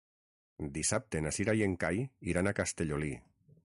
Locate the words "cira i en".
1.39-1.77